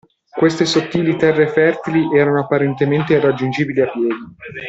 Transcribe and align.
Queste 0.35 0.65
sottili 0.65 1.15
terre 1.15 1.47
fertili 1.49 2.17
erano 2.17 2.39
apparentemente 2.41 3.13
irraggiungibili 3.13 3.81
a 3.81 3.91
piedi. 3.91 4.17